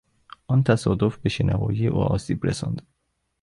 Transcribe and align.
آن 0.47 0.63
تصادف 0.63 1.17
به 1.17 1.29
شنوایی 1.29 1.87
او 1.87 1.97
آسیب 1.99 2.45
رساند. 2.45 2.87